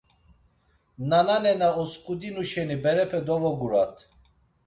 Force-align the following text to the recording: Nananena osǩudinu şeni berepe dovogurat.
Nananena 1.09 1.69
osǩudinu 1.81 2.43
şeni 2.51 2.77
berepe 2.83 3.19
dovogurat. 3.27 3.95